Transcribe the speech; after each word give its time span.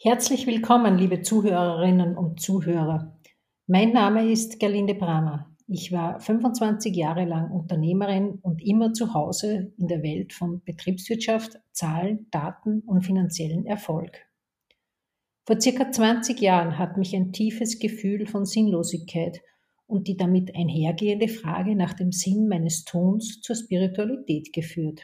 Herzlich 0.00 0.46
willkommen, 0.46 0.96
liebe 0.96 1.22
Zuhörerinnen 1.22 2.16
und 2.16 2.40
Zuhörer. 2.40 3.18
Mein 3.66 3.90
Name 3.92 4.30
ist 4.30 4.60
Gerlinde 4.60 4.94
Bramer. 4.94 5.50
Ich 5.66 5.90
war 5.90 6.20
25 6.20 6.94
Jahre 6.94 7.24
lang 7.24 7.50
Unternehmerin 7.50 8.38
und 8.42 8.64
immer 8.64 8.92
zu 8.92 9.12
Hause 9.12 9.72
in 9.76 9.88
der 9.88 10.04
Welt 10.04 10.32
von 10.32 10.62
Betriebswirtschaft, 10.62 11.58
Zahlen, 11.72 12.28
Daten 12.30 12.82
und 12.86 13.04
finanziellen 13.04 13.66
Erfolg. 13.66 14.24
Vor 15.44 15.60
circa 15.60 15.90
20 15.90 16.40
Jahren 16.40 16.78
hat 16.78 16.96
mich 16.96 17.16
ein 17.16 17.32
tiefes 17.32 17.80
Gefühl 17.80 18.26
von 18.26 18.44
Sinnlosigkeit 18.44 19.40
und 19.88 20.06
die 20.06 20.16
damit 20.16 20.54
einhergehende 20.54 21.26
Frage 21.26 21.74
nach 21.74 21.94
dem 21.94 22.12
Sinn 22.12 22.46
meines 22.46 22.84
Tuns 22.84 23.40
zur 23.40 23.56
Spiritualität 23.56 24.52
geführt. 24.52 25.02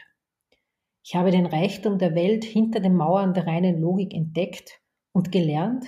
Ich 1.03 1.15
habe 1.15 1.31
den 1.31 1.47
Reichtum 1.47 1.99
der 1.99 2.15
Welt 2.15 2.45
hinter 2.45 2.79
den 2.79 2.95
Mauern 2.95 3.33
der 3.33 3.45
reinen 3.45 3.81
Logik 3.81 4.13
entdeckt 4.13 4.79
und 5.15 5.31
gelernt, 5.31 5.85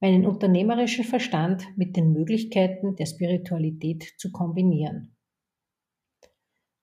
meinen 0.00 0.24
unternehmerischen 0.26 1.04
Verstand 1.04 1.62
mit 1.76 1.94
den 1.94 2.12
Möglichkeiten 2.12 2.96
der 2.96 3.04
Spiritualität 3.04 4.14
zu 4.16 4.32
kombinieren. 4.32 5.14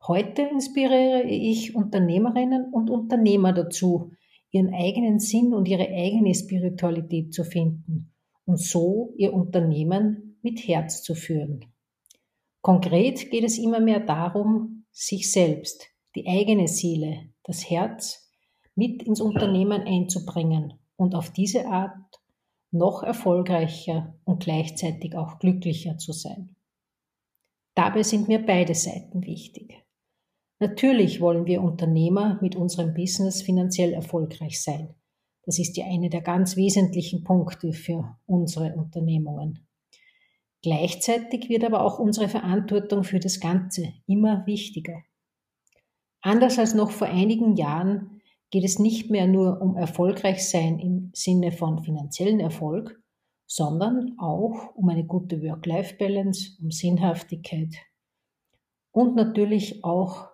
Heute 0.08 0.44
inspiriere 0.44 1.24
ich 1.24 1.76
Unternehmerinnen 1.76 2.72
und 2.72 2.92
Unternehmer 2.92 3.54
dazu, 3.54 4.12
ihren 4.52 4.72
eigenen 4.72 5.20
Sinn 5.20 5.52
und 5.52 5.68
ihre 5.68 5.88
eigene 5.88 6.34
Spiritualität 6.36 7.34
zu 7.34 7.44
finden 7.44 8.14
und 8.46 8.60
so 8.60 9.12
ihr 9.18 9.34
Unternehmen 9.34 10.38
mit 10.44 10.60
Herz 10.68 11.02
zu 11.02 11.16
führen. 11.16 11.66
Konkret 12.62 13.32
geht 13.32 13.44
es 13.44 13.58
immer 13.58 13.80
mehr 13.80 14.00
darum, 14.00 14.86
sich 14.92 15.32
selbst, 15.32 15.88
die 16.16 16.28
eigene 16.28 16.68
Seele, 16.68 17.32
das 17.44 17.68
Herz 17.68 18.32
mit 18.76 19.02
ins 19.02 19.22
Unternehmen 19.22 19.82
einzubringen 19.82 20.79
und 21.00 21.16
auf 21.16 21.32
diese 21.32 21.68
Art 21.68 22.20
noch 22.72 23.04
erfolgreicher 23.04 24.14
und 24.26 24.44
gleichzeitig 24.44 25.16
auch 25.16 25.40
glücklicher 25.40 25.98
zu 25.98 26.12
sein. 26.12 26.56
Dabei 27.74 28.04
sind 28.04 28.28
mir 28.28 28.46
beide 28.46 28.76
Seiten 28.76 29.26
wichtig. 29.26 29.84
Natürlich 30.60 31.22
wollen 31.22 31.46
wir 31.46 31.64
Unternehmer 31.64 32.38
mit 32.42 32.56
unserem 32.58 32.94
Business 32.94 33.42
finanziell 33.42 33.94
erfolgreich 33.94 34.62
sein. 34.62 34.94
Das 35.46 35.58
ist 35.58 35.78
ja 35.78 35.86
eine 35.86 36.10
der 36.10 36.22
ganz 36.22 36.58
wesentlichen 36.58 37.24
Punkte 37.24 37.72
für 37.72 38.18
unsere 38.26 38.76
Unternehmungen. 38.76 39.66
Gleichzeitig 40.62 41.48
wird 41.48 41.64
aber 41.64 41.82
auch 41.86 41.98
unsere 41.98 42.28
Verantwortung 42.28 43.06
für 43.06 43.22
das 43.22 43.40
Ganze 43.40 43.94
immer 44.06 44.46
wichtiger. 44.46 45.02
Anders 46.22 46.60
als 46.60 46.74
noch 46.74 46.92
vor 46.92 47.08
einigen 47.08 47.56
Jahren 47.56 48.19
geht 48.52 48.64
es 48.64 48.80
nicht 48.80 49.10
mehr 49.10 49.28
nur 49.28 49.62
um 49.62 49.76
erfolgreich 49.78 50.48
sein 50.50 50.80
im 50.80 51.12
Sinne 51.14 51.52
von 51.52 51.84
finanziellen 51.84 52.40
Erfolg, 52.40 53.00
sondern 53.46 54.16
auch 54.20 54.76
um 54.76 54.90
eine 54.90 55.06
gute 55.06 55.42
Work-Life-Balance, 55.42 56.58
um 56.62 56.72
Sinnhaftigkeit. 56.72 57.76
Und 58.92 59.16
natürlich 59.16 59.84
auch 59.84 60.28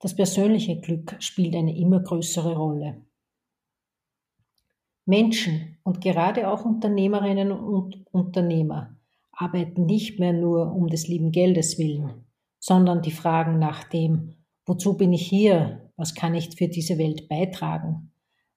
das 0.00 0.14
persönliche 0.14 0.80
Glück 0.80 1.16
spielt 1.20 1.54
eine 1.54 1.76
immer 1.76 2.00
größere 2.00 2.56
Rolle. 2.56 3.04
Menschen 5.04 5.78
und 5.82 6.00
gerade 6.00 6.48
auch 6.48 6.64
Unternehmerinnen 6.64 7.52
und 7.52 8.06
Unternehmer 8.12 8.96
arbeiten 9.32 9.86
nicht 9.86 10.18
mehr 10.18 10.32
nur 10.32 10.72
um 10.72 10.88
des 10.88 11.08
lieben 11.08 11.32
Geldes 11.32 11.78
willen, 11.78 12.26
sondern 12.58 13.02
die 13.02 13.10
Fragen 13.10 13.58
nach 13.58 13.84
dem, 13.84 14.34
wozu 14.66 14.96
bin 14.96 15.12
ich 15.12 15.26
hier, 15.26 15.89
was 16.00 16.14
kann 16.14 16.34
ich 16.34 16.56
für 16.56 16.68
diese 16.68 16.96
Welt 16.96 17.28
beitragen, 17.28 18.10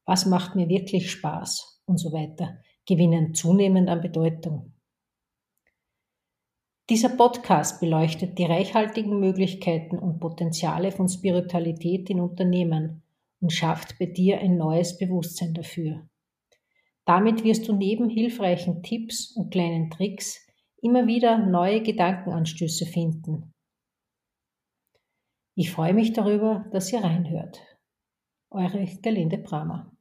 was 0.06 0.26
macht 0.26 0.56
mir 0.56 0.70
wirklich 0.70 1.12
Spaß 1.12 1.82
und 1.86 1.98
so 1.98 2.14
weiter, 2.14 2.58
gewinnen 2.88 3.34
zunehmend 3.34 3.90
an 3.90 4.00
Bedeutung. 4.00 4.72
Dieser 6.90 7.10
Podcast 7.10 7.82
beleuchtet 7.82 8.38
die 8.40 8.46
reichhaltigen 8.46 9.20
Möglichkeiten 9.20 10.00
und 10.00 10.20
Potenziale 10.20 10.94
von 10.94 11.10
Spiritualität 11.10 12.10
in 12.10 12.22
Unternehmen 12.22 13.04
und 13.42 13.52
schafft 13.52 14.00
bei 14.00 14.06
dir 14.06 14.40
ein 14.40 14.58
neues 14.58 14.98
Bewusstsein 14.98 15.54
dafür. 15.54 16.08
Damit 17.04 17.44
wirst 17.44 17.68
du 17.68 17.76
neben 17.76 18.10
hilfreichen 18.10 18.84
Tipps 18.84 19.36
und 19.36 19.52
kleinen 19.52 19.90
Tricks 19.90 20.48
immer 20.82 21.08
wieder 21.08 21.38
neue 21.38 21.82
Gedankenanstöße 21.82 22.86
finden 22.86 23.53
ich 25.56 25.72
freue 25.72 25.94
mich 25.94 26.14
darüber, 26.14 26.66
dass 26.72 26.92
ihr 26.92 27.04
reinhört. 27.04 27.62
Eure 28.50 28.86
Gelinde 29.02 29.38
Bramer. 29.38 29.93